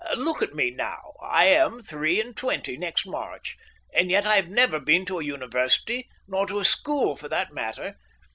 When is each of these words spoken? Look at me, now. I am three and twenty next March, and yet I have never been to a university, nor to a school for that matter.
Look 0.17 0.41
at 0.41 0.55
me, 0.55 0.71
now. 0.71 1.13
I 1.21 1.45
am 1.45 1.79
three 1.83 2.19
and 2.19 2.35
twenty 2.35 2.75
next 2.75 3.05
March, 3.05 3.55
and 3.93 4.09
yet 4.09 4.25
I 4.25 4.35
have 4.37 4.49
never 4.49 4.79
been 4.79 5.05
to 5.05 5.19
a 5.19 5.23
university, 5.23 6.09
nor 6.27 6.47
to 6.47 6.57
a 6.57 6.65
school 6.65 7.15
for 7.15 7.27
that 7.29 7.53
matter. 7.53 7.97